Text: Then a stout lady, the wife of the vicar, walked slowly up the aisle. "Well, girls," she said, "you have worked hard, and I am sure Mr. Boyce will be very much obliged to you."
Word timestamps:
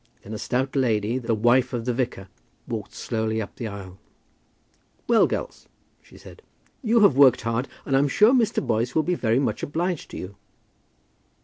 Then 0.23 0.33
a 0.33 0.39
stout 0.39 0.75
lady, 0.75 1.19
the 1.19 1.35
wife 1.35 1.73
of 1.73 1.85
the 1.85 1.93
vicar, 1.93 2.27
walked 2.67 2.95
slowly 2.95 3.39
up 3.39 3.55
the 3.57 3.67
aisle. 3.67 3.99
"Well, 5.07 5.27
girls," 5.27 5.67
she 6.01 6.17
said, 6.17 6.41
"you 6.81 7.01
have 7.01 7.15
worked 7.15 7.41
hard, 7.41 7.67
and 7.85 7.95
I 7.95 7.99
am 7.99 8.07
sure 8.07 8.33
Mr. 8.33 8.65
Boyce 8.65 8.95
will 8.95 9.03
be 9.03 9.13
very 9.13 9.37
much 9.37 9.61
obliged 9.61 10.09
to 10.09 10.17
you." 10.17 10.37